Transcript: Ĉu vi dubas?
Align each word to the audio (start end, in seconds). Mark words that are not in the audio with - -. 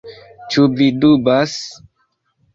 Ĉu 0.55 0.63
vi 0.79 0.87
dubas? 1.03 1.55